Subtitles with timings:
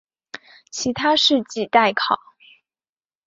[0.71, 2.19] 其他事迹待考。